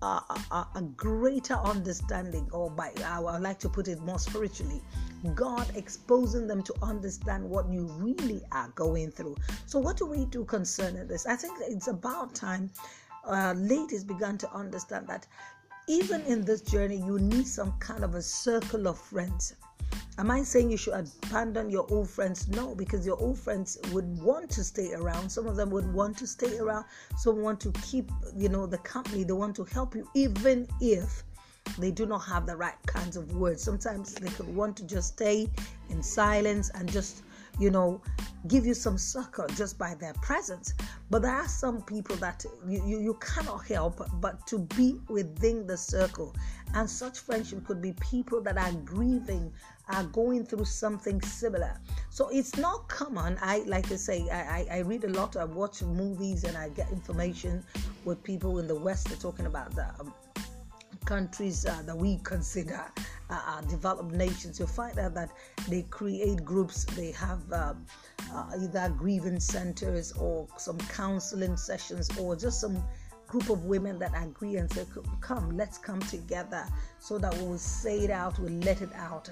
[0.03, 4.81] a, a, a, greater understanding, or by I would like to put it more spiritually,
[5.33, 9.35] God exposing them to understand what you really are going through.
[9.65, 11.25] So, what do we do concerning this?
[11.25, 12.69] I think it's about time
[13.25, 15.25] uh, ladies began to understand that
[15.87, 19.55] even in this journey, you need some kind of a circle of friends.
[20.19, 22.47] Am I saying you should abandon your old friends?
[22.47, 25.29] No, because your old friends would want to stay around.
[25.29, 26.85] Some of them would want to stay around.
[27.17, 29.23] Some want to keep, you know, the company.
[29.23, 31.23] They want to help you, even if
[31.79, 33.63] they do not have the right kinds of words.
[33.63, 35.49] Sometimes they could want to just stay
[35.89, 37.23] in silence and just,
[37.59, 37.99] you know,
[38.47, 40.73] give you some succor just by their presence.
[41.09, 45.65] But there are some people that you, you, you cannot help but to be within
[45.65, 46.35] the circle.
[46.75, 49.51] And such friendship could be people that are grieving,
[49.89, 51.79] are going through something similar.
[52.09, 53.37] So it's not common.
[53.41, 56.69] I like to say, I, I, I read a lot, I watch movies, and I
[56.69, 57.63] get information
[58.05, 59.07] with people in the West.
[59.07, 60.13] They're talking about the um,
[61.05, 62.85] countries uh, that we consider
[63.29, 65.29] uh, uh, developed nations, you find out that
[65.67, 67.73] they create groups, they have uh,
[68.31, 72.83] uh, either grievance centers or some counseling sessions or just some
[73.27, 74.85] group of women that agree and say,
[75.21, 76.67] Come, let's come together
[76.99, 79.29] so that we will say it out, we'll let it out.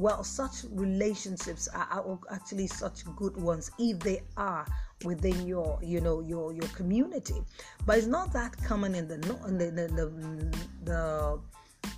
[0.00, 4.64] Well, such relationships are actually such good ones if they are
[5.04, 7.42] within your you know your your community
[7.84, 11.40] but it's not that common in the in the, the, the, the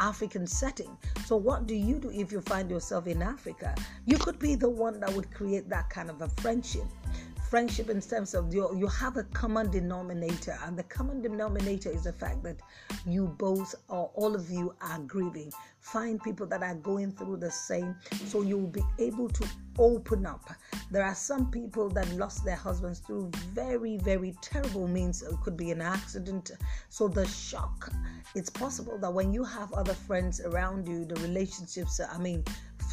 [0.01, 0.97] African setting.
[1.27, 3.73] So, what do you do if you find yourself in Africa?
[4.05, 6.87] You could be the one that would create that kind of a friendship
[7.53, 12.05] friendship in terms of you, you have a common denominator, and the common denominator is
[12.05, 12.57] the fact that
[13.07, 15.53] you both or all of you are grieving.
[15.83, 19.47] Find people that are going through the same, so you'll be able to
[19.79, 20.49] open up.
[20.91, 25.23] There are some people that lost their husbands through very, very terrible means.
[25.23, 26.53] It could be an accident.
[26.89, 27.93] So the shock,
[28.35, 32.45] it's possible that when you have other friends around you, the relationships, I mean,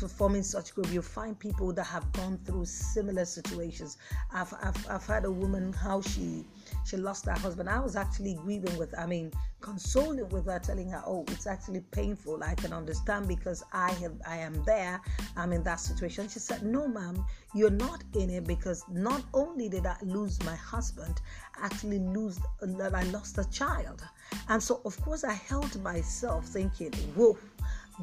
[0.08, 3.98] forming such group, you find people that have gone through similar situations.
[4.34, 6.46] I've, I've, I've had a woman how she
[6.86, 7.70] she lost her husband.
[7.70, 11.82] I was actually grieving with, I mean, consoling with her, telling her, "Oh, it's actually
[11.92, 12.44] painful.
[12.44, 15.02] I can understand because I have, I am there.
[15.36, 19.70] I'm in that situation." She said, "No, ma'am, you're not in it because not only
[19.70, 21.22] did I lose my husband,
[21.56, 24.04] I actually lose, I lost a child."
[24.48, 27.38] And so, of course, I held myself thinking, "Whoa."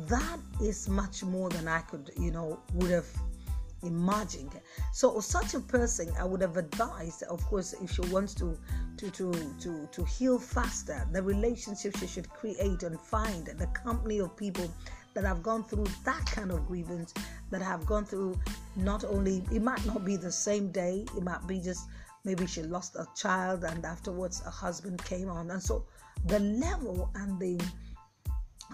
[0.09, 3.09] that is much more than I could, you know, would have
[3.87, 4.61] imagined.
[4.93, 8.59] So such a person I would have advised, of course, if she wants to
[8.99, 14.19] to to to to heal faster, the relationship she should create and find the company
[14.19, 14.71] of people
[15.15, 17.15] that have gone through that kind of grievance,
[17.51, 18.39] that have gone through
[18.77, 21.89] not only it might not be the same day, it might be just
[22.25, 25.51] maybe she lost a child and afterwards a husband came on.
[25.51, 25.87] And so
[26.27, 27.59] the level and the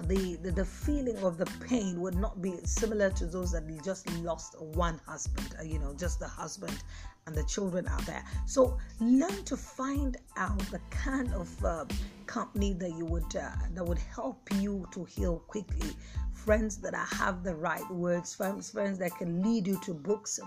[0.05, 4.11] the, the, the feeling of the pain would not be similar to those that just
[4.21, 6.83] lost one husband uh, you know just the husband
[7.27, 8.25] and the children out there.
[8.47, 11.85] So learn to find out the kind of uh,
[12.27, 15.91] company that you would uh, that would help you to heal quickly.
[16.33, 20.41] Friends that have the right words friends friends that can lead you to books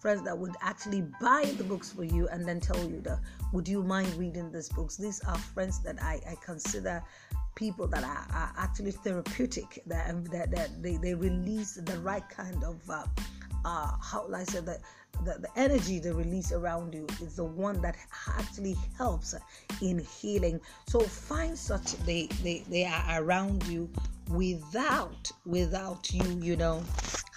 [0.00, 3.20] friends that would actually buy the books for you and then tell you that
[3.52, 4.96] would you mind reading these books?
[4.96, 7.04] These are friends that i, I consider
[7.54, 12.62] people that are, are actually therapeutic that, that, that they, they release the right kind
[12.64, 13.04] of uh,
[13.64, 14.80] uh, how I said that
[15.24, 17.96] the, the energy they release around you is the one that
[18.38, 19.34] actually helps
[19.80, 20.60] in healing.
[20.88, 23.88] So find such they they, they are around you
[24.30, 26.82] without without you, you know,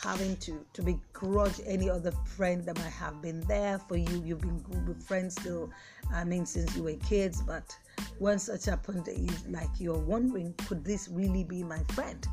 [0.01, 4.23] having to to begrudge any other friend that might have been there for you.
[4.25, 5.69] You've been good friends still,
[6.11, 7.75] I mean, since you were kids, but
[8.19, 9.07] when such happened,
[9.49, 12.27] like you're wondering, could this really be my friend?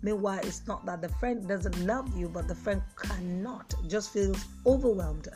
[0.00, 4.44] Meanwhile, it's not that the friend doesn't love you, but the friend cannot, just feels
[4.64, 5.28] overwhelmed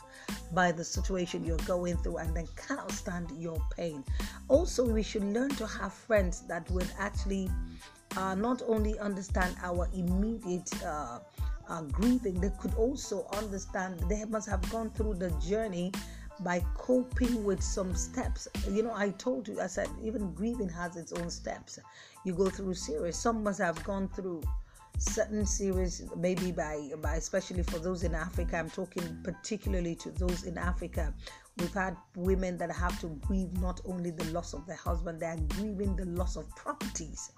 [0.53, 4.05] by the situation you're going through and then cannot stand your pain.
[4.49, 7.51] Also, we should learn to have friends that would actually
[8.17, 11.19] uh, not only understand our immediate uh,
[11.69, 15.91] uh, grieving, they could also understand, they must have gone through the journey
[16.45, 18.49] by coping with some steps.
[18.71, 21.79] You know, I told you, I said, even grieving has its own steps.
[22.25, 23.17] You go through series.
[23.17, 24.43] Some must have gone through
[24.99, 28.57] certain series, maybe by, by especially for those in Africa.
[28.57, 31.15] I'm talking particularly to those in Africa.
[31.59, 35.27] We've had women that have to grieve not only the loss of their husband, they
[35.27, 37.33] are grieving the loss of properties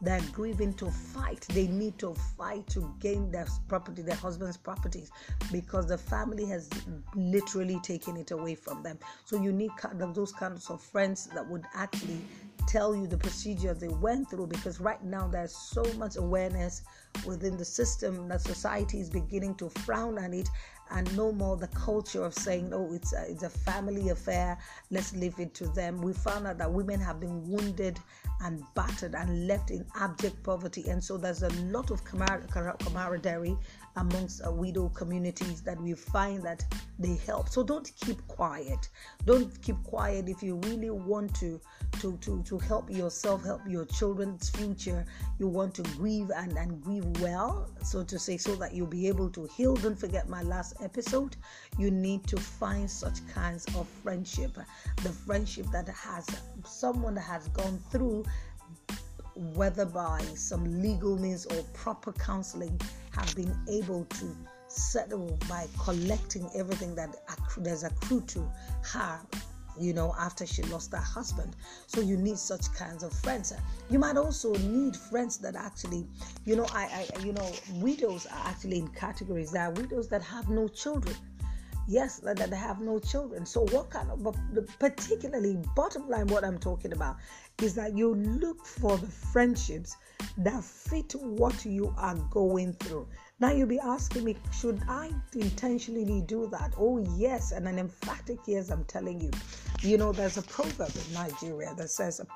[0.00, 1.46] they're grieving to fight.
[1.50, 5.10] They need to fight to gain their property, their husband's properties,
[5.52, 6.70] because the family has
[7.14, 8.98] literally taken it away from them.
[9.24, 9.70] So you need
[10.14, 12.20] those kinds of friends that would actually
[12.66, 16.82] tell you the procedure they went through because right now there's so much awareness
[17.26, 20.48] within the system that society is beginning to frown on it
[20.90, 24.58] and no more the culture of saying, oh, it's a, it's a family affair,
[24.90, 26.00] let's leave it to them.
[26.00, 27.98] We found out that women have been wounded
[28.42, 30.88] and battered and left in abject poverty.
[30.88, 33.56] And so there's a lot of camaraderie
[34.00, 36.64] amongst uh, widow communities that we find that
[36.98, 37.48] they help.
[37.48, 38.88] So don't keep quiet.
[39.26, 41.60] Don't keep quiet if you really want to
[42.00, 45.04] to to, to help yourself, help your children's future.
[45.38, 49.06] You want to grieve and, and grieve well, so to say, so that you'll be
[49.08, 49.76] able to heal.
[49.76, 51.36] Don't forget my last episode.
[51.78, 54.56] You need to find such kinds of friendship.
[54.96, 56.26] The friendship that has
[56.64, 58.24] someone that has gone through
[59.54, 62.78] whether by some legal means or proper counseling,
[63.12, 64.36] have been able to
[64.68, 67.14] settle by collecting everything that
[67.58, 68.48] there's accrued to
[68.82, 69.20] her
[69.78, 71.56] you know after she lost her husband.
[71.86, 73.52] So you need such kinds of friends.
[73.88, 76.06] You might also need friends that actually
[76.44, 79.52] you know i, I you know widows are actually in categories.
[79.52, 81.16] There are widows that have no children.
[81.88, 83.46] Yes that, that have no children.
[83.46, 84.36] So what kind of
[84.78, 87.16] particularly bottom line what i'm talking about
[87.62, 89.96] is that you look for the friendships
[90.38, 93.06] that fit what you are going through.
[93.40, 96.74] Now you'll be asking me should i intentionally do that?
[96.78, 99.30] Oh yes and an emphatic yes i'm telling you.
[99.82, 102.26] You know there's a proverb in nigeria that says a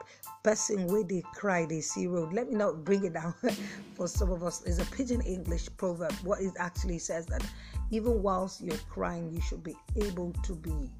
[0.43, 2.33] person where they cry they see road.
[2.33, 3.35] Let me not bring it down
[3.95, 4.63] for some of us.
[4.65, 6.13] It's a pidgin english proverb.
[6.23, 7.45] What it actually says that
[7.91, 10.91] even whilst you're crying, you should be able to be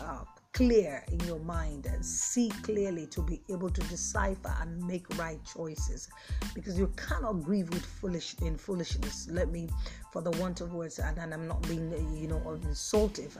[0.00, 5.06] uh, clear in your mind and see clearly to be able to decipher and make
[5.18, 6.08] right choices.
[6.54, 9.28] Because you cannot grieve with foolish in foolishness.
[9.30, 9.68] Let me
[10.12, 13.36] for the want of words and, and i'm not being you know insultive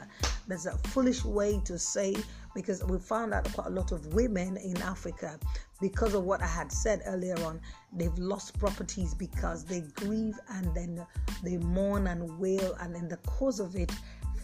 [0.48, 2.16] there's a foolish way to say
[2.54, 5.38] because we found out quite a lot of women in africa
[5.80, 7.60] because of what i had said earlier on
[7.92, 11.06] they've lost properties because they grieve and then
[11.44, 13.92] they mourn and wail and in the course of it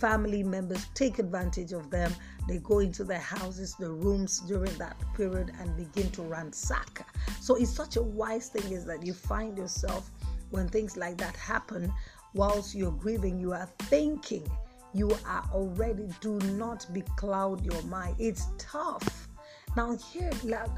[0.00, 2.14] family members take advantage of them.
[2.48, 7.06] They go into their houses, the rooms during that period, and begin to ransack.
[7.40, 10.10] So it's such a wise thing is that you find yourself
[10.50, 11.92] when things like that happen,
[12.34, 14.48] whilst you're grieving, you are thinking.
[14.94, 18.16] You are already, do not be cloud your mind.
[18.18, 19.28] It's tough.
[19.76, 20.30] Now, here,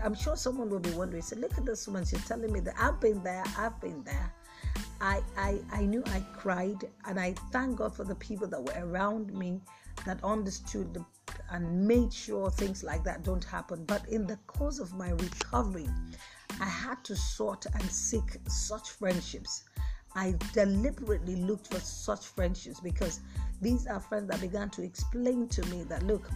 [0.03, 2.75] I'm sure someone will be wondering, say, look at this woman, she's telling me that
[2.79, 4.33] I've been there, I've been there.
[5.01, 8.87] I, I, I knew I cried, and I thank God for the people that were
[8.87, 9.61] around me
[10.05, 11.05] that understood the,
[11.51, 13.85] and made sure things like that don't happen.
[13.85, 15.89] But in the course of my recovery,
[16.61, 19.65] I had to sort and seek such friendships.
[20.15, 23.21] I deliberately looked for such friendships because
[23.63, 26.29] these are friends that began to explain to me that look,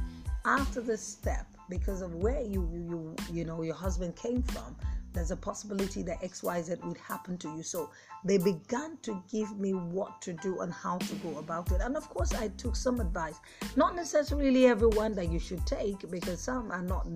[0.45, 4.77] after this step, because of where you you you know your husband came from,
[5.15, 7.63] there's a possibility that XYZ would happen to you.
[7.63, 7.91] So
[8.25, 11.81] they began to give me what to do and how to go about it.
[11.81, 13.39] And of course, I took some advice.
[13.77, 17.07] Not necessarily everyone that you should take, because some are not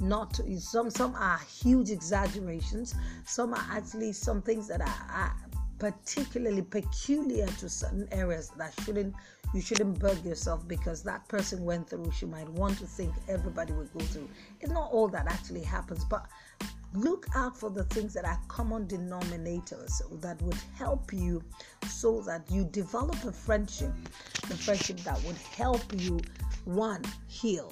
[0.00, 5.34] not some some are huge exaggerations some are actually some things that are, are
[5.78, 9.14] particularly peculiar to certain areas that shouldn't
[9.54, 13.72] you shouldn't bug yourself because that person went through she might want to think everybody
[13.72, 14.28] would go through
[14.60, 16.26] it's not all that actually happens but
[16.96, 21.42] look out for the things that are common denominators that would help you
[21.86, 23.92] so that you develop a friendship
[24.48, 26.18] the friendship that would help you
[26.64, 27.70] one heal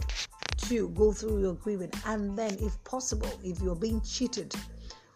[0.56, 4.54] two go through your grieving and then if possible if you're being cheated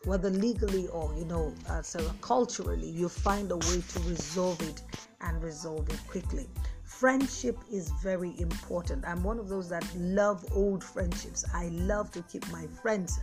[0.04, 4.82] whether legally or you know uh, so culturally you find a way to resolve it
[5.20, 6.48] and resolve it quickly.
[6.84, 9.04] Friendship is very important.
[9.06, 11.44] I'm one of those that love old friendships.
[11.54, 13.20] I love to keep my friends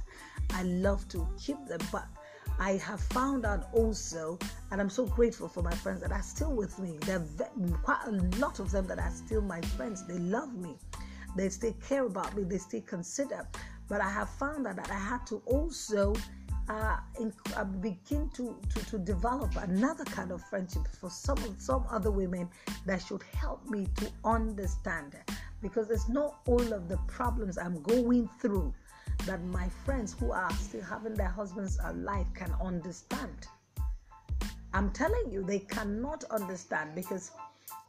[0.53, 2.05] i love to keep them but
[2.59, 4.37] i have found out also
[4.71, 6.97] and i'm so grateful for my friends that are still with me.
[7.01, 10.05] There are quite a lot of them that are still my friends.
[10.05, 10.75] They love me.
[11.35, 12.43] They still care about me.
[12.43, 13.47] They still consider.
[13.87, 16.15] But i have found out that i had to also
[16.67, 21.85] uh, in, uh, begin to, to, to develop another kind of friendship for some some
[21.91, 22.49] other women
[22.87, 25.15] that should help me to understand.
[25.61, 28.73] Because it's not all of the problems I'm going through
[29.25, 33.47] that my friends who are still having their husbands alive can understand.
[34.73, 37.31] I'm telling you, they cannot understand because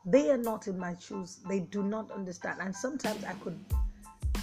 [0.04, 1.40] they are not in my shoes.
[1.48, 2.60] They do not understand.
[2.60, 3.58] And sometimes I could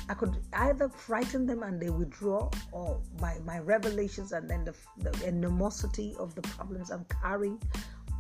[0.10, 4.76] I could either frighten them and they withdraw, or by my revelations and then the,
[4.98, 7.62] the animosity of the problems I'm carrying,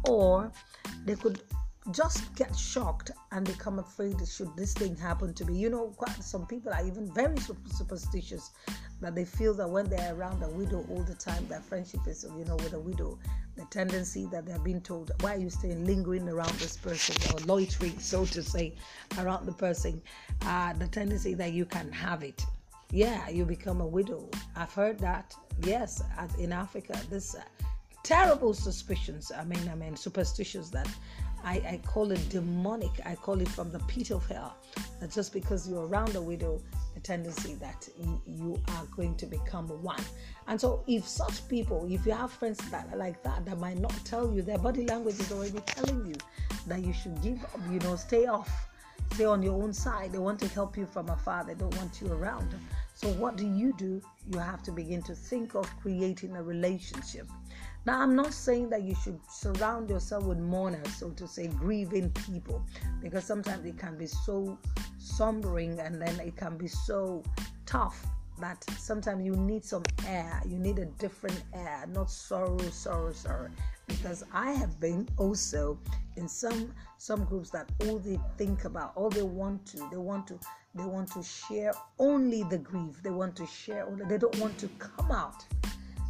[0.07, 0.49] or
[1.05, 1.41] they could
[1.91, 5.57] just get shocked and become afraid should this thing happen to me.
[5.57, 8.51] You know, some people are even very superstitious
[9.01, 12.25] that they feel that when they're around a widow all the time, their friendship is,
[12.38, 13.19] you know, with a widow,
[13.57, 17.39] the tendency that they're being told, why are you staying lingering around this person or
[17.45, 18.75] loitering, so to say,
[19.19, 20.01] around the person?
[20.43, 22.45] Uh, the tendency that you can have it.
[22.91, 24.29] Yeah, you become a widow.
[24.55, 25.36] I've heard that.
[25.63, 26.01] Yes,
[26.39, 27.41] in Africa, this uh,
[28.03, 29.31] terrible suspicions.
[29.31, 30.88] I mean, I mean, superstitions that
[31.43, 32.91] I, I call it demonic.
[33.05, 34.55] I call it from the pit of hell.
[34.99, 36.61] That just because you're around a widow,
[36.93, 37.87] the tendency that
[38.25, 40.01] you are going to become one.
[40.47, 43.93] And so, if such people, if you have friends that like that, that might not
[44.05, 46.15] tell you, their body language is already telling you
[46.67, 48.49] that you should give up, you know, stay off,
[49.13, 50.13] stay on your own side.
[50.13, 52.53] They want to help you from afar, they don't want you around.
[52.93, 54.01] So, what do you do?
[54.31, 57.27] You have to begin to think of creating a relationship
[57.86, 62.11] now, I'm not saying that you should surround yourself with mourners, so to say, grieving
[62.11, 62.63] people,
[63.01, 64.57] because sometimes it can be so
[64.97, 67.23] sombering and then it can be so
[67.65, 68.05] tough
[68.39, 73.49] that sometimes you need some air, you need a different air, not sorrow, sorrow, sorrow.
[73.88, 75.77] Because I have been also
[76.15, 80.25] in some some groups that all they think about, all they want to, they want
[80.27, 80.39] to,
[80.73, 83.03] they want to share only the grief.
[83.03, 84.05] They want to share only.
[84.05, 85.43] They don't want to come out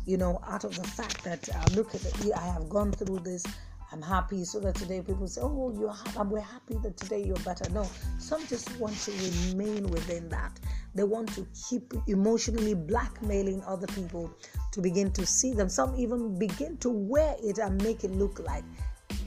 [0.06, 3.20] you know, out of the fact that uh, look at it, I have gone through
[3.20, 3.46] this.
[3.92, 7.38] I'm happy so that today people say, "Oh, you're happy." We're happy that today you're
[7.38, 7.70] better.
[7.72, 7.88] No,
[8.18, 10.60] some just want to remain within that.
[10.96, 14.36] They want to keep emotionally blackmailing other people
[14.72, 15.70] to begin to see them.
[15.70, 18.64] Some even begin to wear it and make it look like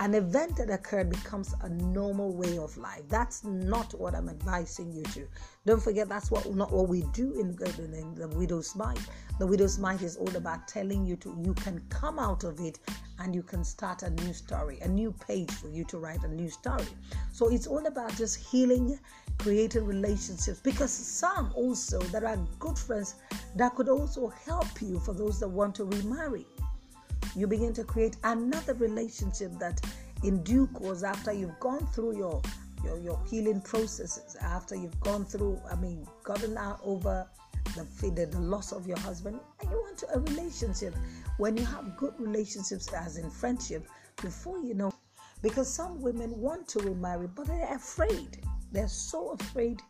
[0.01, 3.03] an event that occurred becomes a normal way of life.
[3.09, 5.26] That's not what I'm advising you to.
[5.64, 9.01] Don't forget that's what not what we do in, in, in the widow's might.
[9.39, 12.78] The widow's might is all about telling you to you can come out of it
[13.18, 16.28] and you can start a new story, a new page for you to write a
[16.28, 16.87] new story.
[17.32, 18.99] So it's all about just healing,
[19.39, 23.16] creating relationships because some also that are good friends
[23.57, 26.47] that could also help you for those that want to remarry
[27.37, 29.80] you begin to create another relationship that
[30.24, 32.43] in due course after you've gone through your
[32.84, 37.26] your, your healing processes after you've gone through i mean gotten out over
[37.74, 40.95] the, the, the loss of your husband and you want a relationship
[41.39, 43.87] when you have good relationships as in friendship
[44.22, 44.93] before you know
[45.43, 48.39] because some women want to remarry but they're afraid.
[48.72, 49.80] They're so afraid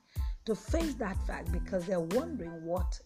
[0.45, 3.01] to face that fact because they're wondering what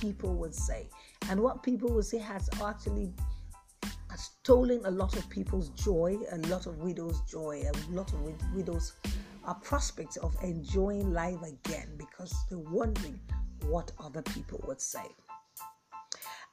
[0.00, 0.88] people would say.
[1.28, 3.12] And what people would say has actually
[4.16, 8.20] stolen a lot of people's joy, a lot of widows' joy, a lot of
[8.54, 8.94] widows'
[9.46, 13.20] uh, prospects of enjoying life again because they're wondering
[13.68, 15.06] what other people would say.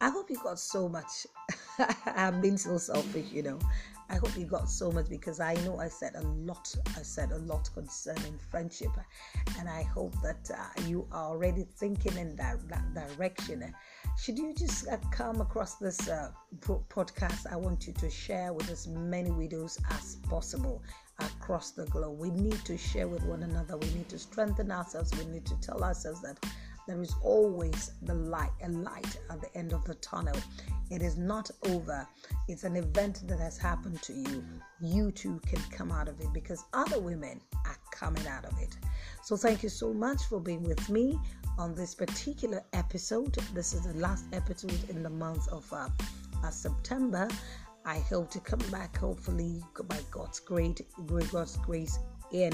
[0.02, 1.26] I hope you got so much.
[2.06, 3.60] I'm being so selfish, you know.
[4.10, 6.76] I hope you got so much because I know I said a lot.
[6.98, 8.92] I said a lot concerning friendship,
[9.58, 13.74] and I hope that uh, you are already thinking in that, that direction.
[14.16, 16.30] Should you just uh, come across this uh,
[16.62, 20.82] podcast, I want you to share with as many widows as possible
[21.20, 22.20] across the globe.
[22.20, 23.76] We need to share with one another.
[23.76, 25.12] We need to strengthen ourselves.
[25.18, 26.38] We need to tell ourselves that
[26.88, 30.36] there is always the light, a light at the end of the tunnel.
[30.92, 32.08] It is not over.
[32.48, 34.44] It's an event that has happened to you.
[34.80, 38.76] You too can come out of it because other women are coming out of it.
[39.24, 41.20] So, thank you so much for being with me
[41.58, 43.34] on this particular episode.
[43.54, 45.90] This is the last episode in the month of uh,
[46.44, 47.28] uh, September.
[47.86, 50.82] I hope to come back, hopefully, by God's great,
[51.32, 52.00] God's grace,
[52.32, 52.54] in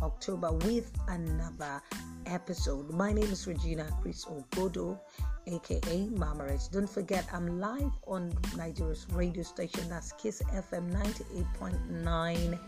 [0.00, 1.82] October with another
[2.26, 2.90] episode.
[2.90, 4.98] My name is Regina Chris Obodo,
[5.46, 6.60] aka Mama Reg.
[6.70, 9.88] Don't forget, I'm live on Nigeria's radio station.
[9.88, 12.58] That's Kiss FM 98.9,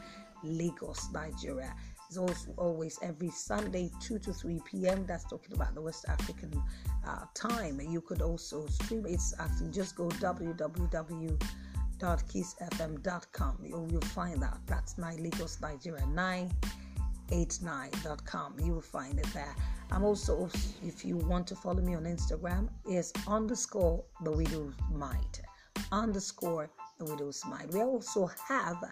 [0.43, 1.75] Lagos, Nigeria.
[2.19, 5.05] Also always every Sunday, 2 to 3 p.m.
[5.07, 6.63] That's talking about the West African
[7.07, 7.81] uh, time.
[7.81, 11.39] You could also stream It's actually just go www
[11.99, 13.59] www.kissfm.com.
[13.63, 14.59] You'll, you'll find that.
[14.67, 18.61] That's Nine Lagos Nigeria 989.com.
[18.61, 19.57] You will find it there.
[19.91, 20.49] I'm also,
[20.85, 25.43] if you want to follow me on Instagram, is underscore the widow's might.
[25.93, 27.71] Underscore the widow's might.
[27.73, 28.83] We also have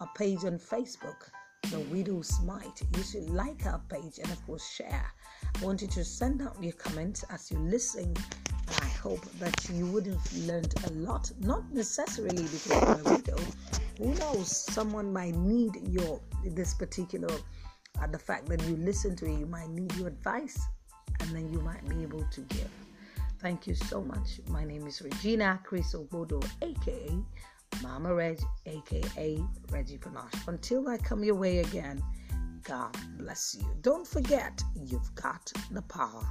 [0.00, 1.30] a page on Facebook,
[1.70, 2.82] the widow's might.
[2.96, 5.12] You should like our page and of course share.
[5.60, 8.14] I want you to send out your comments as you listen
[8.78, 13.38] I hope that you would have learned a lot, not necessarily because you're a widow.
[13.98, 14.56] Who knows?
[14.56, 17.34] Someone might need your this particular
[18.00, 20.58] uh, the fact that you listen to it, you might need your advice,
[21.20, 22.70] and then you might be able to give.
[23.40, 24.40] Thank you so much.
[24.48, 27.10] My name is Regina Chris Obodo, aka
[27.82, 29.38] Mama Reg, aka
[29.70, 30.46] Reggie Panache.
[30.48, 32.02] Until I come your way again,
[32.64, 33.66] God bless you.
[33.80, 36.26] Don't forget, you've got the power.